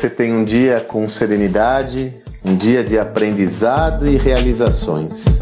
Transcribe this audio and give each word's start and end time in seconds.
você 0.00 0.08
tenha 0.08 0.34
um 0.34 0.44
dia 0.44 0.80
com 0.80 1.06
serenidade, 1.08 2.14
um 2.42 2.56
dia 2.56 2.82
de 2.82 2.96
aprendizado 2.96 4.08
e 4.08 4.16
realizações. 4.16 5.40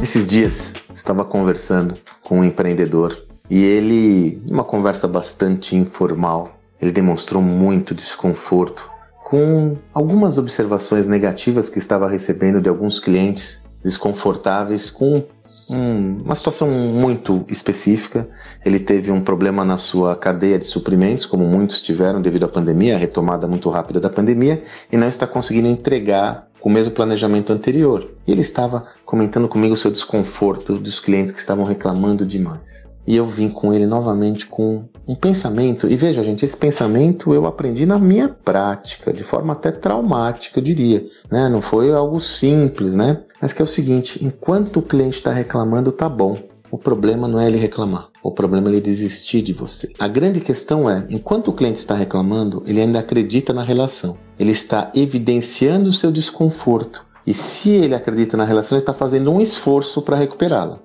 Esses 0.00 0.28
dias 0.28 0.74
estava 0.94 1.24
conversando 1.24 1.94
com 2.22 2.40
um 2.40 2.44
empreendedor 2.44 3.18
e 3.50 3.64
ele, 3.64 4.40
numa 4.48 4.62
conversa 4.62 5.08
bastante 5.08 5.74
informal, 5.74 6.56
ele 6.80 6.92
demonstrou 6.92 7.42
muito 7.42 7.94
desconforto 7.94 8.88
com 9.28 9.76
algumas 9.92 10.38
observações 10.38 11.06
negativas 11.06 11.68
que 11.68 11.78
estava 11.78 12.08
recebendo 12.08 12.62
de 12.62 12.68
alguns 12.68 12.98
clientes 12.98 13.62
desconfortáveis 13.84 14.88
com 14.88 15.22
um, 15.70 16.22
uma 16.24 16.34
situação 16.34 16.66
muito 16.70 17.44
específica. 17.46 18.26
Ele 18.64 18.80
teve 18.80 19.10
um 19.10 19.20
problema 19.20 19.66
na 19.66 19.76
sua 19.76 20.16
cadeia 20.16 20.58
de 20.58 20.64
suprimentos, 20.64 21.26
como 21.26 21.44
muitos 21.44 21.82
tiveram 21.82 22.22
devido 22.22 22.44
à 22.44 22.48
pandemia, 22.48 22.94
a 22.94 22.98
retomada 22.98 23.46
muito 23.46 23.68
rápida 23.68 24.00
da 24.00 24.08
pandemia, 24.08 24.64
e 24.90 24.96
não 24.96 25.06
está 25.06 25.26
conseguindo 25.26 25.68
entregar 25.68 26.48
com 26.58 26.70
o 26.70 26.72
mesmo 26.72 26.94
planejamento 26.94 27.52
anterior. 27.52 28.10
E 28.26 28.32
ele 28.32 28.40
estava 28.40 28.88
comentando 29.04 29.46
comigo 29.46 29.74
o 29.74 29.76
seu 29.76 29.90
desconforto 29.90 30.72
dos 30.76 31.00
clientes 31.00 31.32
que 31.32 31.38
estavam 31.38 31.66
reclamando 31.66 32.24
demais. 32.24 32.87
E 33.08 33.16
eu 33.16 33.24
vim 33.24 33.48
com 33.48 33.72
ele 33.72 33.86
novamente 33.86 34.46
com 34.46 34.84
um 35.08 35.14
pensamento, 35.14 35.88
e 35.88 35.96
veja, 35.96 36.22
gente, 36.22 36.44
esse 36.44 36.54
pensamento 36.54 37.32
eu 37.32 37.46
aprendi 37.46 37.86
na 37.86 37.98
minha 37.98 38.28
prática, 38.28 39.14
de 39.14 39.24
forma 39.24 39.54
até 39.54 39.72
traumática, 39.72 40.58
eu 40.58 40.62
diria. 40.62 41.06
Né? 41.30 41.48
Não 41.48 41.62
foi 41.62 41.90
algo 41.90 42.20
simples, 42.20 42.94
né? 42.94 43.22
Mas 43.40 43.54
que 43.54 43.62
é 43.62 43.64
o 43.64 43.66
seguinte: 43.66 44.22
enquanto 44.22 44.80
o 44.80 44.82
cliente 44.82 45.16
está 45.16 45.32
reclamando, 45.32 45.90
tá 45.90 46.06
bom. 46.06 46.36
O 46.70 46.76
problema 46.76 47.26
não 47.26 47.40
é 47.40 47.46
ele 47.46 47.56
reclamar, 47.56 48.08
o 48.22 48.30
problema 48.30 48.68
é 48.68 48.72
ele 48.72 48.80
desistir 48.82 49.40
de 49.40 49.54
você. 49.54 49.90
A 49.98 50.06
grande 50.06 50.38
questão 50.38 50.90
é, 50.90 51.06
enquanto 51.08 51.48
o 51.48 51.54
cliente 51.54 51.78
está 51.78 51.94
reclamando, 51.94 52.62
ele 52.66 52.82
ainda 52.82 52.98
acredita 52.98 53.54
na 53.54 53.62
relação. 53.62 54.18
Ele 54.38 54.52
está 54.52 54.92
evidenciando 54.94 55.88
o 55.88 55.94
seu 55.94 56.12
desconforto. 56.12 57.06
E 57.26 57.32
se 57.32 57.70
ele 57.70 57.94
acredita 57.94 58.36
na 58.36 58.44
relação, 58.44 58.76
ele 58.76 58.82
está 58.82 58.92
fazendo 58.92 59.30
um 59.30 59.40
esforço 59.40 60.02
para 60.02 60.16
recuperá-la. 60.16 60.80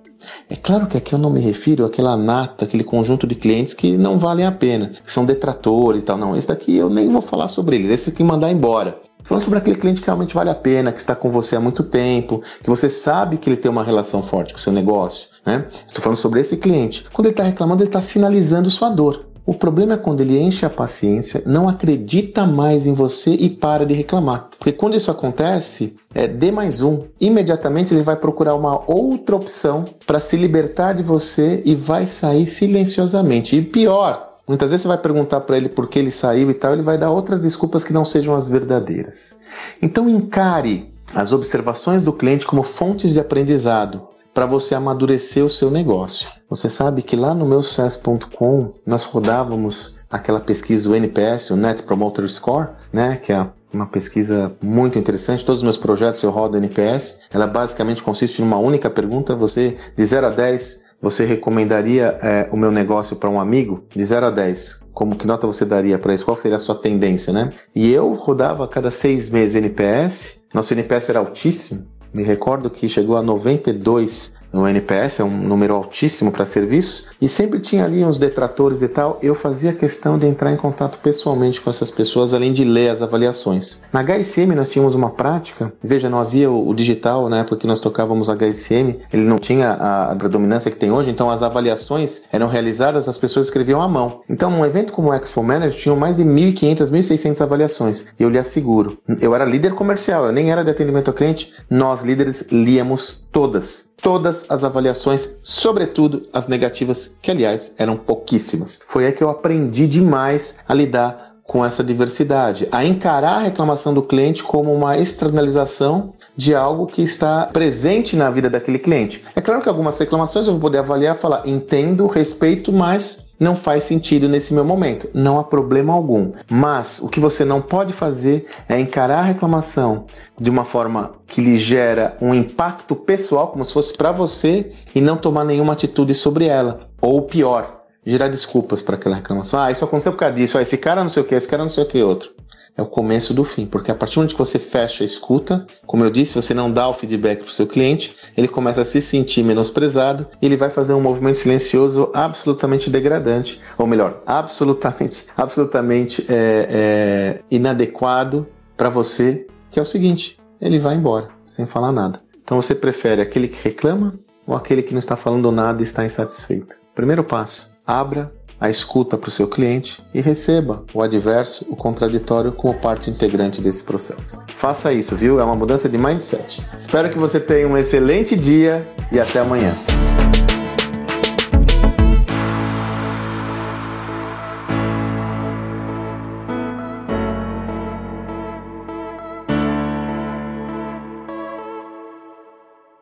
É 0.53 0.55
claro 0.55 0.85
que 0.85 0.95
aqui 0.95 1.15
eu 1.15 1.17
não 1.17 1.31
me 1.31 1.39
refiro 1.39 1.83
àquela 1.83 2.15
nata, 2.15 2.65
aquele 2.65 2.83
conjunto 2.83 3.25
de 3.25 3.33
clientes 3.33 3.73
que 3.73 3.97
não 3.97 4.19
valem 4.19 4.45
a 4.45 4.51
pena, 4.51 4.91
que 5.03 5.11
são 5.11 5.25
detratores 5.25 6.03
e 6.03 6.05
tal. 6.05 6.15
Não, 6.15 6.35
esse 6.35 6.47
daqui 6.47 6.75
eu 6.75 6.91
nem 6.91 7.09
vou 7.09 7.23
falar 7.23 7.47
sobre 7.47 7.75
eles, 7.75 7.89
esse 7.89 8.11
aqui 8.11 8.23
mandar 8.23 8.51
embora. 8.51 9.01
Falando 9.23 9.43
sobre 9.43 9.57
aquele 9.57 9.77
cliente 9.77 9.99
que 9.99 10.05
realmente 10.05 10.35
vale 10.35 10.51
a 10.51 10.55
pena, 10.55 10.91
que 10.91 10.99
está 10.99 11.15
com 11.15 11.31
você 11.31 11.55
há 11.55 11.59
muito 11.59 11.81
tempo, 11.81 12.43
que 12.61 12.69
você 12.69 12.87
sabe 12.87 13.37
que 13.37 13.49
ele 13.49 13.57
tem 13.57 13.71
uma 13.71 13.83
relação 13.83 14.21
forte 14.21 14.53
com 14.53 14.59
o 14.59 14.61
seu 14.61 14.71
negócio. 14.71 15.27
Né? 15.43 15.65
Estou 15.87 16.03
falando 16.03 16.17
sobre 16.17 16.39
esse 16.39 16.57
cliente. 16.57 17.03
Quando 17.11 17.25
ele 17.25 17.33
está 17.33 17.43
reclamando, 17.43 17.81
ele 17.81 17.89
está 17.89 17.99
sinalizando 17.99 18.69
sua 18.69 18.89
dor. 18.89 19.25
O 19.45 19.53
problema 19.53 19.95
é 19.95 19.97
quando 19.97 20.21
ele 20.21 20.39
enche 20.39 20.65
a 20.65 20.69
paciência, 20.69 21.43
não 21.45 21.67
acredita 21.67 22.45
mais 22.47 22.87
em 22.87 22.93
você 22.93 23.31
e 23.31 23.49
para 23.49 23.85
de 23.85 23.93
reclamar. 23.93 24.47
Porque 24.57 24.71
quando 24.71 24.95
isso 24.95 25.11
acontece, 25.11 25.97
é 26.15 26.27
D 26.27 26.49
mais 26.49 26.81
um. 26.81 27.03
Imediatamente 27.19 27.93
ele 27.93 28.03
vai 28.03 28.15
procurar 28.15 28.55
uma 28.55 28.89
outra 28.89 29.35
opção 29.35 29.83
para 30.07 30.21
se 30.21 30.37
libertar 30.37 30.93
de 30.93 31.03
você 31.03 31.61
e 31.65 31.75
vai 31.75 32.07
sair 32.07 32.47
silenciosamente. 32.47 33.57
E 33.57 33.61
pior, 33.61 34.31
Muitas 34.45 34.71
vezes 34.71 34.81
você 34.81 34.89
vai 34.89 34.97
perguntar 34.97 35.39
para 35.41 35.55
ele 35.55 35.69
por 35.69 35.87
que 35.87 35.97
ele 35.97 36.11
saiu 36.11 36.51
e 36.51 36.53
tal, 36.53 36.73
ele 36.73 36.81
vai 36.81 36.97
dar 36.97 37.11
outras 37.11 37.39
desculpas 37.39 37.81
que 37.85 37.93
não 37.93 38.03
sejam 38.03 38.35
as 38.35 38.49
verdadeiras. 38.49 39.33
Então 39.81 40.09
encare 40.09 40.93
as 41.15 41.31
observações 41.31 42.03
do 42.03 42.11
cliente 42.11 42.45
como 42.45 42.61
fontes 42.61 43.13
de 43.13 43.21
aprendizado 43.21 44.01
para 44.33 44.45
você 44.45 44.75
amadurecer 44.75 45.43
o 45.43 45.49
seu 45.49 45.69
negócio. 45.69 46.27
Você 46.49 46.69
sabe 46.69 47.01
que 47.01 47.15
lá 47.15 47.33
no 47.33 47.45
meu 47.45 47.61
sucesso.com 47.61 48.73
nós 48.85 49.03
rodávamos 49.03 49.95
aquela 50.09 50.39
pesquisa 50.39 50.89
o 50.89 50.95
NPS, 50.95 51.51
o 51.51 51.55
Net 51.55 51.83
Promoter 51.83 52.27
Score, 52.27 52.69
né, 52.91 53.17
que 53.17 53.31
é 53.31 53.47
uma 53.73 53.87
pesquisa 53.87 54.51
muito 54.61 54.99
interessante. 54.99 55.43
Todos 55.43 55.59
os 55.59 55.63
meus 55.63 55.77
projetos 55.77 56.21
eu 56.21 56.29
rodo 56.29 56.57
NPS. 56.57 57.21
Ela 57.31 57.47
basicamente 57.47 58.03
consiste 58.03 58.41
em 58.41 58.45
uma 58.45 58.57
única 58.57 58.89
pergunta, 58.89 59.35
você 59.35 59.77
de 59.95 60.05
0 60.05 60.27
a 60.27 60.29
10, 60.29 60.83
você 61.01 61.25
recomendaria 61.25 62.17
é, 62.21 62.49
o 62.51 62.57
meu 62.57 62.71
negócio 62.71 63.15
para 63.15 63.29
um 63.29 63.39
amigo? 63.39 63.83
De 63.93 64.05
0 64.05 64.27
a 64.27 64.29
10, 64.29 64.83
como 64.93 65.15
que 65.15 65.27
nota 65.27 65.47
você 65.47 65.65
daria 65.65 65.97
para 65.97 66.13
isso? 66.13 66.23
Qual 66.23 66.37
seria 66.37 66.55
a 66.55 66.59
sua 66.59 66.75
tendência, 66.75 67.33
né? 67.33 67.51
E 67.75 67.91
eu 67.91 68.13
rodava 68.13 68.63
a 68.63 68.67
cada 68.67 68.91
seis 68.91 69.29
meses 69.29 69.55
NPS. 69.55 70.43
Nosso 70.53 70.71
NPS 70.73 71.09
era 71.09 71.19
altíssimo. 71.19 71.87
Me 72.13 72.23
recordo 72.23 72.69
que 72.69 72.87
chegou 72.87 73.17
a 73.17 73.23
92 73.23 74.42
no 74.53 74.67
NPS, 74.67 75.19
é 75.19 75.23
um 75.23 75.35
número 75.35 75.73
altíssimo 75.73 76.31
para 76.31 76.45
serviços, 76.45 77.07
e 77.19 77.27
sempre 77.27 77.59
tinha 77.59 77.83
ali 77.83 78.05
uns 78.05 78.19
detratores 78.19 78.81
e 78.83 78.87
tal. 78.87 79.17
Eu 79.21 79.33
fazia 79.33 79.73
questão 79.73 80.17
de 80.17 80.27
entrar 80.27 80.51
em 80.51 80.57
contato 80.57 80.99
pessoalmente 80.99 81.59
com 81.59 81.71
essas 81.71 81.89
pessoas, 81.89 82.33
além 82.33 82.53
de 82.53 82.63
ler 82.63 82.89
as 82.89 83.01
avaliações. 83.01 83.81
Na 83.91 84.03
HSM 84.03 84.53
nós 84.55 84.69
tínhamos 84.69 84.93
uma 84.93 85.09
prática, 85.09 85.73
veja, 85.83 86.09
não 86.09 86.19
havia 86.19 86.51
o, 86.51 86.73
digital 86.73 87.27
na 87.29 87.39
época 87.39 87.57
que 87.57 87.67
nós 87.67 87.79
tocávamos 87.79 88.29
HSM, 88.29 88.99
ele 89.11 89.23
não 89.23 89.39
tinha 89.39 89.69
a, 89.69 90.11
a 90.11 90.15
predominância 90.15 90.69
que 90.69 90.77
tem 90.77 90.91
hoje, 90.91 91.09
então 91.09 91.29
as 91.29 91.41
avaliações 91.41 92.23
eram 92.31 92.47
realizadas, 92.47 93.09
as 93.09 93.17
pessoas 93.17 93.47
escreviam 93.47 93.81
à 93.81 93.87
mão. 93.87 94.21
Então, 94.29 94.51
um 94.51 94.65
evento 94.65 94.93
como 94.93 95.09
o 95.09 95.13
Expo 95.13 95.41
Manager 95.41 95.79
tinha 95.79 95.95
mais 95.95 96.17
de 96.17 96.23
1.500, 96.23 96.91
1.600 96.91 97.41
avaliações, 97.41 98.07
e 98.19 98.23
eu 98.23 98.29
lhe 98.29 98.37
asseguro, 98.37 98.97
eu 99.19 99.33
era 99.33 99.45
líder 99.45 99.73
comercial, 99.73 100.25
eu 100.25 100.31
nem 100.31 100.51
era 100.51 100.63
de 100.63 100.71
atendimento 100.71 101.07
ao 101.07 101.13
cliente, 101.13 101.53
nós 101.69 102.03
líderes 102.03 102.47
líamos 102.51 103.25
todas 103.31 103.92
todas 104.03 104.45
as 104.49 104.63
avaliações, 104.63 105.37
sobretudo 105.41 106.27
as 106.31 106.47
negativas, 106.47 107.17
que 107.21 107.31
aliás 107.31 107.73
eram 107.79 107.95
pouquíssimas. 107.95 108.79
Foi 108.85 109.05
aí 109.05 109.13
que 109.13 109.23
eu 109.23 109.29
aprendi 109.29 109.87
demais 109.87 110.59
a 110.67 110.73
lidar 110.73 111.33
com 111.43 111.63
essa 111.63 111.83
diversidade, 111.83 112.67
a 112.71 112.85
encarar 112.85 113.37
a 113.37 113.43
reclamação 113.43 113.93
do 113.93 114.01
cliente 114.01 114.43
como 114.43 114.73
uma 114.73 114.97
externalização 114.97 116.13
de 116.35 116.55
algo 116.55 116.85
que 116.85 117.01
está 117.01 117.47
presente 117.47 118.15
na 118.15 118.29
vida 118.29 118.49
daquele 118.49 118.79
cliente. 118.79 119.23
É 119.35 119.41
claro 119.41 119.61
que 119.61 119.69
algumas 119.69 119.97
reclamações 119.97 120.47
eu 120.47 120.53
vou 120.53 120.61
poder 120.61 120.79
avaliar, 120.79 121.15
falar 121.15 121.43
entendo, 121.45 122.07
respeito, 122.07 122.71
mas 122.71 123.22
não 123.39 123.55
faz 123.55 123.83
sentido 123.83 124.29
nesse 124.29 124.53
meu 124.53 124.63
momento. 124.63 125.09
Não 125.13 125.39
há 125.39 125.43
problema 125.43 125.93
algum. 125.93 126.31
Mas 126.49 126.99
o 126.99 127.09
que 127.09 127.19
você 127.19 127.43
não 127.43 127.61
pode 127.61 127.93
fazer 127.93 128.47
é 128.67 128.79
encarar 128.79 129.19
a 129.19 129.23
reclamação 129.23 130.05
de 130.39 130.49
uma 130.49 130.65
forma 130.65 131.13
que 131.27 131.41
lhe 131.41 131.59
gera 131.59 132.17
um 132.21 132.33
impacto 132.33 132.95
pessoal, 132.95 133.49
como 133.49 133.65
se 133.65 133.73
fosse 133.73 133.93
para 133.93 134.11
você, 134.11 134.71
e 134.93 135.01
não 135.01 135.17
tomar 135.17 135.43
nenhuma 135.43 135.73
atitude 135.73 136.15
sobre 136.15 136.45
ela. 136.45 136.87
Ou 137.01 137.23
pior, 137.23 137.81
gerar 138.05 138.29
desculpas 138.29 138.81
para 138.81 138.95
aquela 138.95 139.15
reclamação. 139.15 139.59
Ah, 139.59 139.71
isso 139.71 139.83
aconteceu 139.83 140.11
por 140.11 140.19
causa 140.19 140.35
disso. 140.35 140.57
Ah, 140.57 140.61
esse 140.61 140.77
cara 140.77 141.01
não 141.01 141.09
sei 141.09 141.23
o 141.23 141.25
que, 141.25 141.35
esse 141.35 141.47
cara 141.47 141.63
não 141.63 141.69
sei 141.69 141.83
o 141.83 141.87
que 141.87 142.01
outro 142.01 142.32
é 142.75 142.81
o 142.81 142.87
começo 142.87 143.33
do 143.33 143.43
fim, 143.43 143.65
porque 143.65 143.91
a 143.91 143.95
partir 143.95 144.25
que 144.27 144.37
você 144.37 144.57
fecha 144.57 145.03
a 145.03 145.05
escuta, 145.05 145.65
como 145.85 146.03
eu 146.03 146.09
disse, 146.09 146.33
você 146.33 146.53
não 146.53 146.71
dá 146.71 146.87
o 146.87 146.93
feedback 146.93 147.39
para 147.39 147.49
o 147.49 147.53
seu 147.53 147.67
cliente, 147.67 148.15
ele 148.35 148.47
começa 148.47 148.81
a 148.81 148.85
se 148.85 149.01
sentir 149.01 149.43
menosprezado 149.43 150.27
e 150.41 150.45
ele 150.45 150.57
vai 150.57 150.69
fazer 150.69 150.93
um 150.93 151.01
movimento 151.01 151.37
silencioso 151.37 152.09
absolutamente 152.13 152.89
degradante, 152.89 153.61
ou 153.77 153.85
melhor, 153.85 154.21
absolutamente, 154.25 155.25
absolutamente 155.37 156.25
é, 156.27 156.67
é, 156.69 157.39
inadequado 157.51 158.47
para 158.75 158.89
você, 158.89 159.45
que 159.69 159.79
é 159.79 159.81
o 159.81 159.85
seguinte: 159.85 160.39
ele 160.59 160.79
vai 160.79 160.95
embora 160.95 161.29
sem 161.49 161.65
falar 161.65 161.91
nada. 161.91 162.21
Então 162.43 162.61
você 162.61 162.73
prefere 162.73 163.21
aquele 163.21 163.47
que 163.47 163.63
reclama 163.63 164.15
ou 164.45 164.55
aquele 164.55 164.81
que 164.81 164.93
não 164.93 164.99
está 164.99 165.15
falando 165.15 165.51
nada 165.51 165.81
e 165.81 165.85
está 165.85 166.03
insatisfeito? 166.03 166.77
Primeiro 166.95 167.23
passo: 167.23 167.71
abra 167.85 168.31
a 168.63 168.69
escuta 168.69 169.17
para 169.17 169.27
o 169.27 169.31
seu 169.31 169.45
cliente 169.45 170.01
e 170.13 170.21
receba 170.21 170.85
o 170.93 171.01
adverso, 171.01 171.65
o 171.69 171.75
contraditório 171.75 172.53
como 172.53 172.73
parte 172.75 173.09
integrante 173.09 173.61
desse 173.61 173.83
processo. 173.83 174.41
Faça 174.57 174.93
isso, 174.93 175.17
viu? 175.17 175.37
É 175.37 175.43
uma 175.43 175.53
mudança 175.53 175.89
de 175.89 175.97
mindset. 175.97 176.63
Espero 176.79 177.09
que 177.09 177.19
você 177.19 177.41
tenha 177.41 177.67
um 177.67 177.77
excelente 177.77 178.37
dia 178.37 178.87
e 179.11 179.19
até 179.19 179.39
amanhã. 179.39 179.75